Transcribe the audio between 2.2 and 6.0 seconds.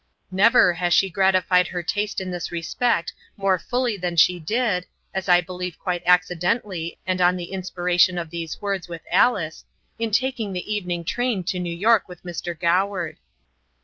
this respect more fully than she did as I believe